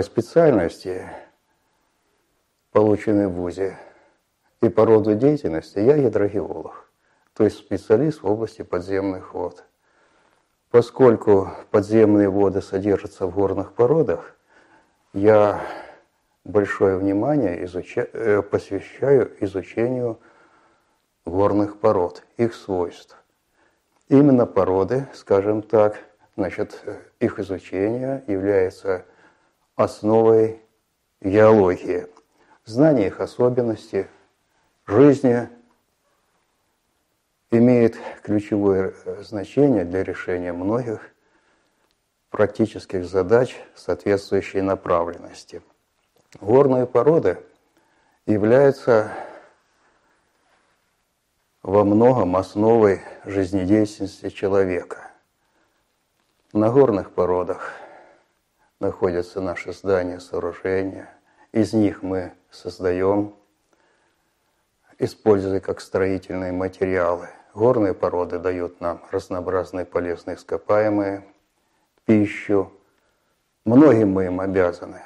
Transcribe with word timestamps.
По 0.00 0.04
специальности, 0.04 1.06
полученной 2.72 3.26
в 3.26 3.32
ВУЗе, 3.32 3.76
и 4.62 4.70
по 4.70 4.86
роду 4.86 5.14
деятельности 5.14 5.78
я 5.78 5.98
гидрогеолог, 5.98 6.90
то 7.34 7.44
есть 7.44 7.58
специалист 7.58 8.22
в 8.22 8.26
области 8.26 8.62
подземных 8.62 9.34
вод. 9.34 9.62
Поскольку 10.70 11.50
подземные 11.70 12.30
воды 12.30 12.62
содержатся 12.62 13.26
в 13.26 13.34
горных 13.34 13.74
породах, 13.74 14.36
я 15.12 15.60
большое 16.44 16.96
внимание 16.96 17.62
изуча... 17.66 18.08
Э, 18.14 18.40
посвящаю 18.40 19.30
изучению 19.44 20.18
горных 21.26 21.78
пород, 21.78 22.24
их 22.38 22.54
свойств. 22.54 23.22
Именно 24.08 24.46
породы, 24.46 25.08
скажем 25.12 25.60
так, 25.60 25.98
значит, 26.36 26.82
их 27.18 27.38
изучение 27.38 28.24
является 28.26 29.04
основой 29.82 30.60
геологии. 31.20 32.06
Знание 32.64 33.06
их 33.06 33.20
особенностей 33.20 34.06
жизни 34.86 35.48
имеет 37.50 37.96
ключевое 38.22 38.94
значение 39.22 39.84
для 39.84 40.04
решения 40.04 40.52
многих 40.52 41.00
практических 42.28 43.06
задач 43.06 43.56
соответствующей 43.74 44.60
направленности. 44.60 45.62
Горные 46.40 46.86
породы 46.86 47.38
являются 48.26 49.10
во 51.62 51.84
многом 51.84 52.36
основой 52.36 53.00
жизнедеятельности 53.24 54.28
человека. 54.28 55.10
На 56.52 56.70
горных 56.70 57.12
породах 57.12 57.79
находятся 58.80 59.40
наши 59.40 59.72
здания, 59.72 60.18
сооружения. 60.18 61.08
Из 61.52 61.72
них 61.72 62.02
мы 62.02 62.32
создаем, 62.50 63.36
используя 64.98 65.60
как 65.60 65.80
строительные 65.80 66.52
материалы. 66.52 67.28
Горные 67.54 67.94
породы 67.94 68.38
дают 68.38 68.80
нам 68.80 69.02
разнообразные 69.10 69.84
полезные 69.84 70.36
ископаемые, 70.36 71.24
пищу. 72.06 72.72
Многим 73.64 74.12
мы 74.12 74.26
им 74.26 74.40
обязаны. 74.40 75.02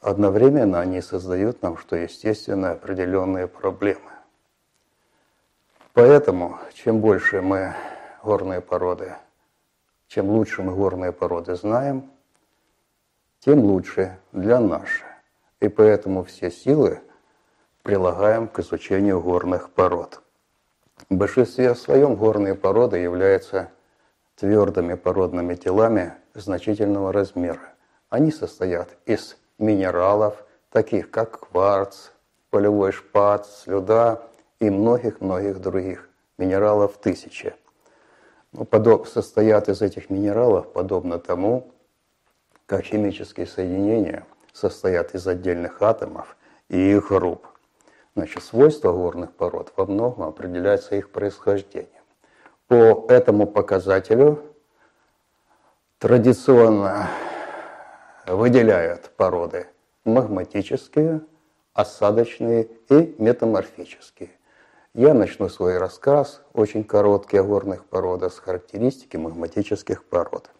Одновременно 0.00 0.80
они 0.80 1.00
создают 1.00 1.62
нам, 1.62 1.76
что 1.76 1.96
естественно, 1.96 2.72
определенные 2.72 3.46
проблемы. 3.46 4.10
Поэтому, 5.92 6.58
чем 6.74 7.00
больше 7.00 7.40
мы 7.40 7.74
горные 8.22 8.60
породы, 8.60 9.16
чем 10.08 10.30
лучше 10.30 10.62
мы 10.62 10.74
горные 10.74 11.12
породы 11.12 11.54
знаем, 11.56 12.10
тем 13.46 13.60
лучше 13.60 14.18
для 14.32 14.58
наших. 14.58 15.06
И 15.60 15.68
поэтому 15.68 16.24
все 16.24 16.50
силы 16.50 17.00
прилагаем 17.84 18.48
к 18.48 18.58
изучению 18.58 19.20
горных 19.20 19.70
пород. 19.70 20.20
В 21.08 21.14
большинстве 21.14 21.76
своем 21.76 22.16
горные 22.16 22.56
породы 22.56 22.98
являются 22.98 23.70
твердыми 24.34 24.94
породными 24.94 25.54
телами 25.54 26.14
значительного 26.34 27.12
размера. 27.12 27.60
Они 28.10 28.32
состоят 28.32 28.88
из 29.06 29.36
минералов, 29.58 30.44
таких 30.72 31.12
как 31.12 31.48
кварц, 31.48 32.08
полевой 32.50 32.90
шпат, 32.90 33.46
слюда 33.46 34.24
и 34.58 34.70
многих-многих 34.70 35.60
других. 35.60 36.08
Минералов 36.36 36.98
тысячи. 36.98 37.54
Ну, 38.50 38.64
подоб, 38.64 39.06
состоят 39.06 39.68
из 39.68 39.82
этих 39.82 40.10
минералов 40.10 40.72
подобно 40.72 41.20
тому, 41.20 41.72
как 42.66 42.84
химические 42.84 43.46
соединения 43.46 44.26
состоят 44.52 45.14
из 45.14 45.26
отдельных 45.26 45.80
атомов 45.82 46.36
и 46.68 46.96
их 46.96 47.08
групп. 47.08 47.46
Значит, 48.14 48.42
свойства 48.42 48.92
горных 48.92 49.32
пород 49.32 49.72
во 49.76 49.86
многом 49.86 50.24
определяются 50.24 50.96
их 50.96 51.10
происхождением. 51.10 51.90
По 52.66 53.06
этому 53.08 53.46
показателю 53.46 54.42
традиционно 55.98 57.08
выделяют 58.26 59.10
породы 59.16 59.68
магматические, 60.04 61.20
осадочные 61.74 62.68
и 62.88 63.14
метаморфические. 63.18 64.30
Я 64.94 65.12
начну 65.12 65.50
свой 65.50 65.76
рассказ, 65.76 66.42
очень 66.54 66.82
короткий, 66.82 67.36
о 67.36 67.44
горных 67.44 67.84
породах 67.84 68.32
с 68.32 68.38
характеристики 68.38 69.18
магматических 69.18 70.04
пород. 70.04 70.50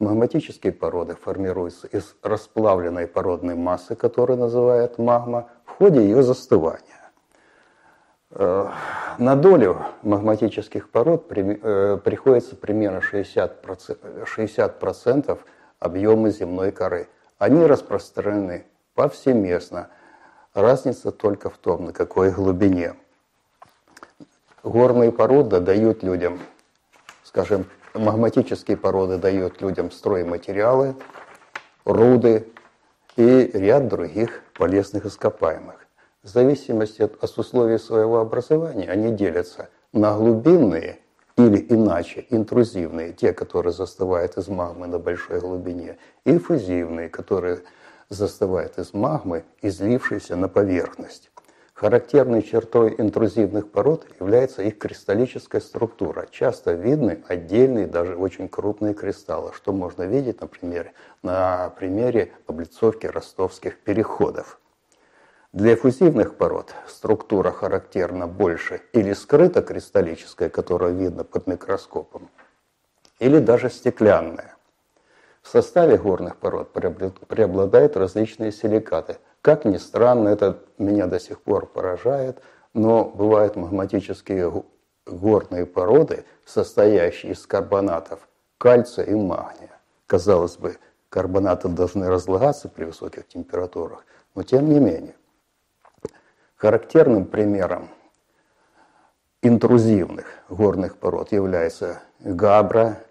Магматические 0.00 0.72
породы 0.72 1.14
формируются 1.14 1.86
из 1.86 2.16
расплавленной 2.22 3.06
породной 3.06 3.54
массы, 3.54 3.94
которую 3.94 4.38
называют 4.38 4.98
магма, 4.98 5.48
в 5.64 5.70
ходе 5.78 6.00
ее 6.00 6.24
застывания. 6.24 7.12
Э, 8.30 8.66
на 9.18 9.36
долю 9.36 9.78
магматических 10.02 10.90
пород 10.90 11.26
э, 11.30 11.98
приходится 12.02 12.56
примерно 12.56 12.98
60%, 12.98 14.26
60 14.26 15.38
объема 15.78 16.30
земной 16.30 16.72
коры. 16.72 17.08
Они 17.38 17.64
распространены 17.64 18.66
повсеместно. 18.94 19.90
Разница 20.54 21.12
только 21.12 21.48
в 21.48 21.58
том, 21.58 21.84
на 21.84 21.92
какой 21.92 22.32
глубине– 22.32 22.94
Горные 24.62 25.10
породы 25.10 25.58
дают 25.58 26.02
людям, 26.02 26.38
скажем, 27.24 27.64
магматические 27.94 28.76
породы 28.76 29.18
дают 29.18 29.60
людям 29.60 29.90
стройматериалы, 29.90 30.94
руды 31.84 32.46
и 33.16 33.50
ряд 33.52 33.88
других 33.88 34.42
полезных 34.54 35.06
ископаемых. 35.06 35.86
В 36.22 36.28
зависимости 36.28 37.02
от, 37.02 37.22
от 37.22 37.38
условий 37.38 37.78
своего 37.78 38.20
образования 38.20 38.90
они 38.90 39.10
делятся 39.10 39.68
на 39.92 40.14
глубинные 40.16 40.98
или 41.36 41.66
иначе 41.70 42.26
интрузивные, 42.28 43.12
те, 43.12 43.32
которые 43.32 43.72
застывают 43.72 44.36
из 44.36 44.48
магмы 44.48 44.86
на 44.86 44.98
большой 44.98 45.40
глубине, 45.40 45.96
и 46.24 46.38
фузивные, 46.38 47.08
которые 47.08 47.60
застывают 48.10 48.78
из 48.78 48.92
магмы, 48.92 49.44
излившиеся 49.62 50.36
на 50.36 50.48
поверхность. 50.48 51.30
Характерной 51.80 52.42
чертой 52.42 52.94
интрузивных 52.98 53.70
пород 53.70 54.06
является 54.20 54.60
их 54.60 54.76
кристаллическая 54.76 55.62
структура. 55.62 56.28
Часто 56.30 56.72
видны 56.72 57.24
отдельные, 57.26 57.86
даже 57.86 58.16
очень 58.16 58.50
крупные 58.50 58.92
кристаллы, 58.92 59.54
что 59.54 59.72
можно 59.72 60.02
видеть, 60.02 60.42
например, 60.42 60.92
на 61.22 61.70
примере 61.70 62.32
облицовки 62.46 63.06
ростовских 63.06 63.78
переходов. 63.78 64.60
Для 65.54 65.72
эффузивных 65.72 66.36
пород 66.36 66.74
структура 66.86 67.50
характерна 67.50 68.26
больше 68.26 68.82
или 68.92 69.14
скрыта 69.14 69.62
кристаллическая, 69.62 70.50
которая 70.50 70.90
видно 70.90 71.24
под 71.24 71.46
микроскопом, 71.46 72.28
или 73.20 73.38
даже 73.38 73.70
стеклянная. 73.70 74.54
В 75.40 75.48
составе 75.48 75.96
горных 75.96 76.36
пород 76.36 76.74
преобладают 76.74 77.96
различные 77.96 78.52
силикаты– 78.52 79.16
как 79.42 79.64
ни 79.64 79.78
странно, 79.78 80.28
это 80.28 80.62
меня 80.78 81.06
до 81.06 81.18
сих 81.18 81.40
пор 81.40 81.66
поражает, 81.66 82.42
но 82.74 83.04
бывают 83.04 83.56
магматические 83.56 84.64
горные 85.06 85.66
породы, 85.66 86.24
состоящие 86.44 87.32
из 87.32 87.46
карбонатов 87.46 88.28
кальция 88.58 89.06
и 89.06 89.14
магния. 89.14 89.80
Казалось 90.06 90.56
бы, 90.56 90.76
карбонаты 91.08 91.68
должны 91.68 92.08
разлагаться 92.08 92.68
при 92.68 92.84
высоких 92.84 93.26
температурах, 93.28 94.04
но 94.34 94.42
тем 94.42 94.68
не 94.68 94.78
менее. 94.78 95.16
Характерным 96.56 97.24
примером 97.24 97.88
интрузивных 99.40 100.26
горных 100.50 100.98
пород 100.98 101.32
являются 101.32 102.02
габра, 102.18 103.02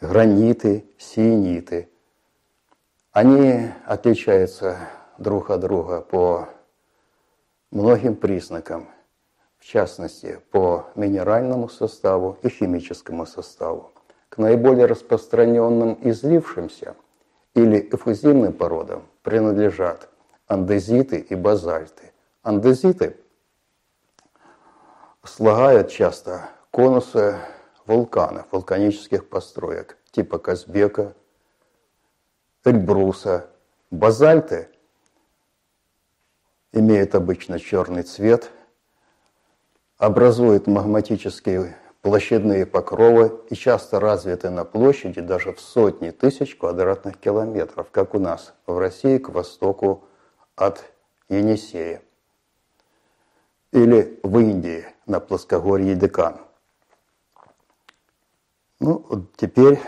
граниты, 0.00 0.84
сиениты– 0.98 1.88
они 3.14 3.70
отличаются 3.86 4.76
друг 5.18 5.50
от 5.50 5.60
друга 5.60 6.00
по 6.00 6.48
многим 7.70 8.16
признакам, 8.16 8.88
в 9.56 9.64
частности, 9.64 10.40
по 10.50 10.86
минеральному 10.96 11.68
составу 11.68 12.36
и 12.42 12.48
химическому 12.48 13.24
составу. 13.24 13.92
К 14.28 14.38
наиболее 14.38 14.86
распространенным 14.86 15.96
излившимся 16.02 16.96
или 17.54 17.88
эффузивным 17.92 18.52
породам 18.52 19.04
принадлежат 19.22 20.08
андезиты 20.48 21.18
и 21.18 21.36
базальты. 21.36 22.12
Андезиты 22.42 23.16
слагают 25.22 25.88
часто 25.88 26.48
конусы 26.72 27.36
вулканов, 27.86 28.46
вулканических 28.50 29.28
построек 29.28 29.98
типа 30.10 30.38
Казбека, 30.38 31.14
эльбруса. 32.64 33.50
Базальты 33.90 34.68
имеют 36.72 37.14
обычно 37.14 37.60
черный 37.60 38.02
цвет, 38.02 38.50
образуют 39.98 40.66
магматические 40.66 41.76
площадные 42.02 42.66
покровы 42.66 43.40
и 43.48 43.54
часто 43.54 44.00
развиты 44.00 44.50
на 44.50 44.64
площади 44.64 45.20
даже 45.20 45.52
в 45.52 45.60
сотни 45.60 46.10
тысяч 46.10 46.56
квадратных 46.56 47.18
километров, 47.18 47.90
как 47.90 48.14
у 48.14 48.18
нас 48.18 48.52
в 48.66 48.78
России 48.78 49.18
к 49.18 49.28
востоку 49.30 50.04
от 50.56 50.84
Енисея. 51.28 52.02
Или 53.72 54.20
в 54.22 54.38
Индии 54.38 54.86
на 55.06 55.18
плоскогорье 55.18 55.94
Декан. 55.94 56.40
Ну, 58.80 59.26
теперь 59.36 59.80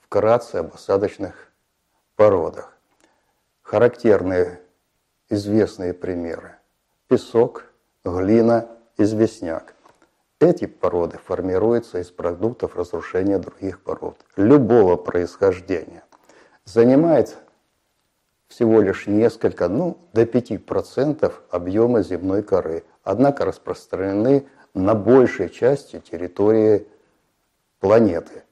вкратце 0.00 0.56
об 0.56 0.74
осадочных 0.74 1.51
породах. 2.16 2.76
Характерные 3.62 4.60
известные 5.28 5.94
примеры. 5.94 6.56
Песок, 7.08 7.66
глина, 8.04 8.68
известняк. 8.98 9.74
Эти 10.40 10.66
породы 10.66 11.18
формируются 11.18 12.00
из 12.00 12.10
продуктов 12.10 12.76
разрушения 12.76 13.38
других 13.38 13.80
пород 13.82 14.18
любого 14.36 14.96
происхождения. 14.96 16.02
Занимает 16.64 17.36
всего 18.48 18.80
лишь 18.80 19.06
несколько, 19.06 19.68
ну, 19.68 19.96
до 20.12 20.24
5% 20.24 21.32
объема 21.50 22.02
земной 22.02 22.42
коры, 22.42 22.84
однако 23.02 23.44
распространены 23.44 24.46
на 24.74 24.94
большей 24.94 25.48
части 25.48 26.00
территории 26.00 26.86
планеты. 27.80 28.42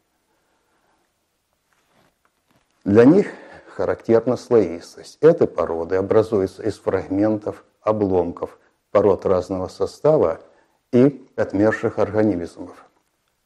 Для 2.85 3.05
них 3.05 3.29
характерна 3.71 4.37
слоистость. 4.37 5.19
Эти 5.21 5.47
породы 5.47 5.97
образуются 5.97 6.63
из 6.63 6.79
фрагментов, 6.79 7.65
обломков, 7.81 8.59
пород 8.91 9.27
разного 9.27 9.69
состава 9.69 10.41
и 10.93 11.27
отмерших 11.37 11.99
организмов. 11.99 12.85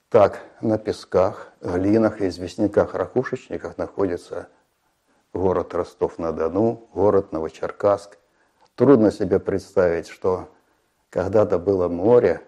Так, 0.09 0.41
на 0.61 0.79
песках, 0.79 1.53
глинах 1.61 2.21
и 2.21 2.29
известняках-ракушечниках 2.29 3.79
находится 3.79 4.49
город 5.33 5.75
Ростов-на-Дону, 5.75 6.89
город 6.95 7.33
Новочеркасск. 7.33 8.19
Трудно 8.77 9.11
себе 9.11 9.41
представить, 9.41 10.09
что 10.09 10.49
когда-то 11.11 11.59
было 11.59 11.89
море, 11.89 12.43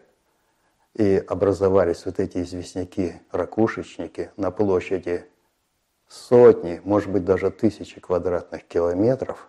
и 0.96 1.22
образовались 1.28 2.06
вот 2.06 2.18
эти 2.20 2.38
известняки, 2.38 3.20
ракушечники 3.30 4.30
на 4.36 4.50
площади 4.50 5.26
сотни, 6.08 6.80
может 6.84 7.10
быть 7.10 7.24
даже 7.24 7.50
тысячи 7.50 8.00
квадратных 8.00 8.64
километров 8.64 9.48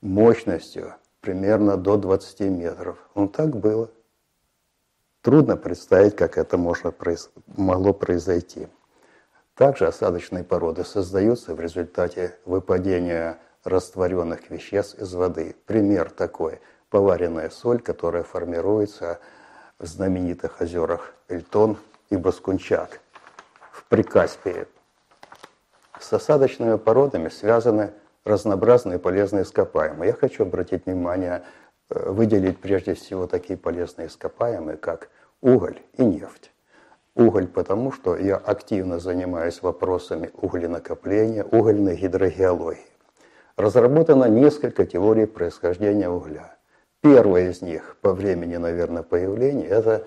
мощностью 0.00 0.94
примерно 1.20 1.76
до 1.76 1.96
20 1.96 2.40
метров. 2.50 2.98
Ну 3.14 3.28
так 3.28 3.56
было. 3.56 3.90
Трудно 5.22 5.56
представить, 5.56 6.16
как 6.16 6.36
это 6.36 6.58
можно, 6.58 6.92
могло 7.46 7.92
произойти. 7.92 8.68
Также 9.54 9.86
осадочные 9.86 10.42
породы 10.42 10.84
создаются 10.84 11.54
в 11.54 11.60
результате 11.60 12.36
выпадения 12.44 13.38
растворенных 13.62 14.50
веществ 14.50 14.98
из 14.98 15.14
воды. 15.14 15.54
Пример 15.66 16.10
такой– 16.10 16.60
поваренная 16.90 17.48
соль, 17.50 17.80
которая 17.80 18.22
формируется 18.22 19.18
в 19.78 19.86
знаменитых 19.86 20.60
озерах 20.60 21.14
Эльтон 21.28 21.78
и 22.10 22.16
Баскунчак 22.16 23.00
в 23.72 23.84
Прикаспии. 23.84 24.66
С 26.02 26.12
осадочными 26.12 26.78
породами 26.78 27.28
связаны 27.28 27.92
разнообразные 28.24 28.98
полезные 28.98 29.44
ископаемые. 29.44 30.08
Я 30.08 30.14
хочу 30.14 30.42
обратить 30.42 30.86
внимание, 30.86 31.44
э, 31.90 32.10
выделить 32.10 32.58
прежде 32.58 32.94
всего 32.94 33.28
такие 33.28 33.56
полезные 33.56 34.08
ископаемые, 34.08 34.76
как 34.76 35.10
уголь 35.40 35.78
и 35.96 36.04
нефть. 36.04 36.50
Уголь 37.14 37.46
потому, 37.46 37.92
что 37.92 38.16
я 38.16 38.36
активно 38.36 38.98
занимаюсь 38.98 39.62
вопросами 39.62 40.30
угленакопления, 40.34 41.44
угольной 41.44 41.96
гидрогеологии. 41.96 42.80
Разработано 43.56 44.24
несколько 44.24 44.84
теорий 44.84 45.26
происхождения 45.26 46.10
угля. 46.10 46.56
Первая 47.00 47.50
из 47.50 47.62
них 47.62 47.96
по 48.00 48.12
времени, 48.12 48.56
наверное, 48.56 49.04
появления– 49.04 49.66
это 49.68 50.04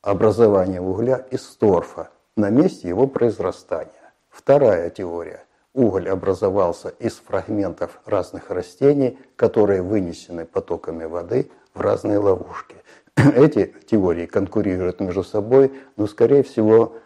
образование 0.00 0.80
угля 0.80 1.26
из 1.30 1.44
торфа 1.56 2.08
на 2.36 2.48
месте 2.48 2.88
его 2.88 3.06
произрастания. 3.06 4.01
Вторая 4.32 4.88
теория. 4.88 5.44
Уголь 5.74 6.08
образовался 6.08 6.88
из 6.88 7.16
фрагментов 7.16 8.00
разных 8.06 8.50
растений, 8.50 9.18
которые 9.36 9.82
вынесены 9.82 10.46
потоками 10.46 11.04
воды 11.04 11.50
в 11.74 11.80
разные 11.80 12.18
ловушки. 12.18 12.76
Эти 13.16 13.74
теории 13.86 14.26
конкурируют 14.26 15.00
между 15.00 15.22
собой, 15.22 15.72
но, 15.96 16.06
скорее 16.06 16.42
всего, 16.42 16.96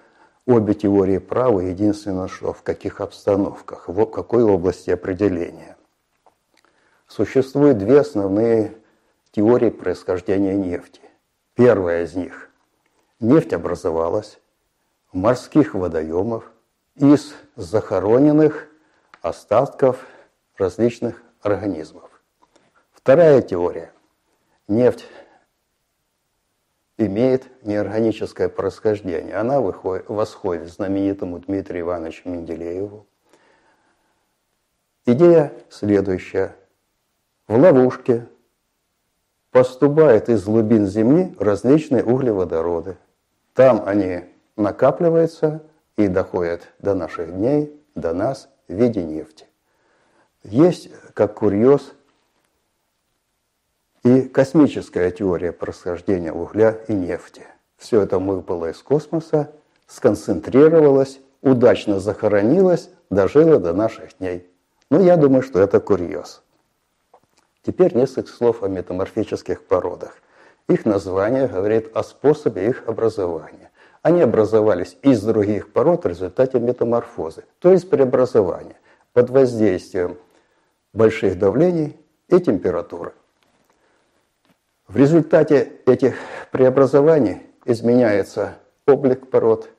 обе 0.47 0.75
теории 0.75 1.19
правы, 1.19 1.65
единственное, 1.65 2.29
что 2.29 2.53
в 2.53 2.63
каких 2.63 3.01
обстановках, 3.01 3.89
в 3.89 4.07
какой 4.07 4.45
области 4.45 4.91
определения. 4.91 5.77
Существует 7.09 7.79
две 7.79 8.01
основные 8.01 8.77
теории 9.33 9.71
происхождения 9.71 10.55
нефти. 10.55 11.01
Первая 11.55 12.05
из 12.05 12.15
них. 12.15 12.51
Нефть 13.19 13.53
образовалась 13.53 14.39
в 15.13 15.17
морских 15.17 15.75
водоемах, 15.75 16.53
из 16.97 17.35
захороненных 17.57 18.69
остатков 19.21 20.07
различных 20.57 21.23
организмов. 21.43 22.11
Вторая 22.93 23.43
теория. 23.43 23.93
Нефть 24.67 25.07
имеет 26.97 27.65
неорганическое 27.65 28.49
происхождение. 28.49 29.37
Она 29.37 29.61
выходит, 29.61 30.09
восходит 30.09 30.73
знаменитому 30.73 31.39
Дмитрию 31.39 31.83
Ивановичу 31.85 32.29
Менделееву. 32.29 33.07
Идея 35.05 35.53
следующая. 35.69 36.57
В 37.47 37.57
ловушке 37.57 38.27
поступают 39.51 40.29
из 40.29 40.45
глубин 40.45 40.87
Земли 40.87 41.37
различные 41.39 42.03
углеводороды. 42.03 42.97
Там 43.53 43.83
они 43.87 44.25
накапливаются– 44.57 45.63
и 45.97 46.09
доходят 46.09 46.69
до 46.79 46.95
наших 46.95 47.33
дней, 47.33 47.73
до 47.95 48.13
нас 48.13 48.49
в 48.69 48.75
виде 48.75 49.03
нефти. 49.03 49.47
Есть, 50.43 50.91
как 51.15 51.35
курьез, 51.35 51.93
и 54.05 54.23
космическая 54.23 55.11
теория 55.11 55.53
происхождения 55.53 56.33
угля 56.33 56.79
и 56.87 56.93
нефти. 56.93 57.43
Все 57.77 58.03
это 58.03 58.19
выпало 58.19 58.71
из 58.71 58.79
космоса, 58.79 59.51
сконцентрировалось, 59.87 61.21
удачно 61.43 61.99
захоронилось, 61.99 62.91
дожило 63.11 63.59
до 63.59 63.73
наших 63.73 64.19
дней. 64.19 64.49
Но 64.91 65.01
я 65.01 65.17
думаю, 65.17 65.43
что 65.43 65.61
это 65.61 65.81
курьез. 65.81 66.43
Теперь 67.63 67.97
несколько 67.97 68.31
слов 68.31 68.63
о 68.63 68.69
метаморфических 68.69 69.67
породах. 69.67 70.17
Их 70.69 70.85
название 70.85 71.49
говорит 71.49 71.97
о 71.97 72.05
способе 72.05 72.69
их 72.69 72.85
образования. 72.87 73.71
Они 74.07 74.21
образовались 74.21 74.97
из 75.03 75.21
других 75.21 75.73
пород 75.73 76.05
в 76.05 76.07
результате 76.07 76.61
метаморфозы, 76.61 77.43
то 77.59 77.73
есть 77.73 77.91
преобразования 77.91 78.77
под 79.13 79.31
воздействием 79.31 80.17
больших 80.93 81.37
давлений 81.41 81.99
и 82.29 82.39
температуры. 82.39 83.15
В 84.87 84.97
результате 84.97 85.73
этих 85.87 86.15
преобразований 86.53 87.43
изменяется 87.65 88.55
облик 88.87 89.29
пород, 89.29 89.71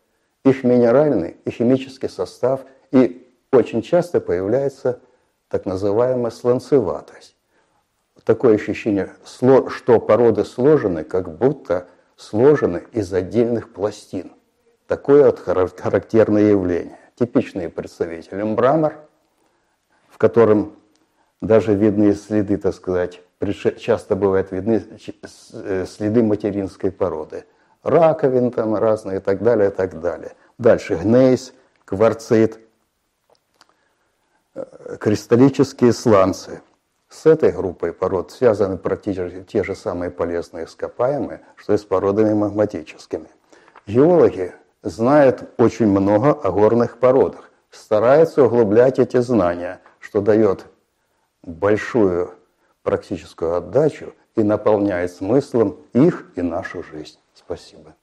их 0.44 0.66
минеральный 0.66 1.38
и 1.46 1.50
химический 1.50 2.10
состав, 2.10 2.66
и 2.92 3.32
очень 3.54 3.82
часто 3.82 4.20
появляется 4.20 5.00
так 5.48 5.66
называемая 5.66 6.32
сланцеватость. 6.32 7.38
Такое 8.26 8.56
ощущение, 8.56 9.14
что 9.24 10.02
породы 10.02 10.44
сложены, 10.44 11.06
как 11.06 11.38
будто 11.38 11.88
сложены 12.18 12.84
из 12.92 13.14
отдельных 13.14 13.72
пластин. 13.72 14.34
Такое 14.88 15.32
характерное 15.32 16.50
явление. 16.52 17.00
Типичные 17.16 17.70
представители. 17.70 18.44
Мрамор, 18.44 18.96
в 20.10 20.18
котором 20.18 20.76
даже 21.42 21.74
видны 21.74 22.14
следы, 22.14 22.58
так 22.58 22.74
сказать, 22.74 23.22
часто 23.78 24.16
бывают 24.16 24.52
видны 24.52 24.84
э, 25.54 25.86
следы 25.86 26.24
материнской 26.24 26.92
породы. 26.92 27.46
Раковин 27.84 28.52
там 28.52 28.76
разные 28.76 29.18
и 29.18 29.22
так 29.22 29.44
далее, 29.44 29.70
и 29.70 29.74
так 29.74 30.00
далее. 30.00 30.36
Дальше 30.58 30.96
гнейс, 30.96 31.54
кварцит, 31.86 32.60
э, 34.56 34.98
кристаллические 35.00 35.94
сланцы. 35.94 36.62
С 37.10 37.26
этой 37.26 37.52
группой 37.52 37.94
пород 37.94 38.32
связаны 38.32 38.78
практически 38.78 39.44
те 39.44 39.64
же 39.64 39.76
самые 39.76 40.12
полезные 40.12 40.66
ископаемые, 40.66 41.42
что 41.56 41.74
и 41.74 41.78
с 41.78 41.84
породами 41.84 42.34
магматическими. 42.34 43.30
Геологи 43.86 44.54
знают 44.84 45.50
очень 45.58 45.88
много 45.88 46.32
о 46.32 46.52
горных 46.52 46.98
породах, 46.98 47.50
стараются 47.72 48.44
углублять 48.44 49.00
эти 49.00 49.18
знания, 49.18 49.80
что 50.00 50.22
дает 50.22 50.66
большую 51.44 52.34
практическую 52.84 53.56
отдачу 53.56 54.14
и 54.36 54.44
наполняет 54.44 55.12
смыслом 55.12 55.78
их 55.94 56.26
и 56.36 56.42
нашу 56.42 56.84
жизнь. 56.84 57.20
Спасибо. 57.34 57.96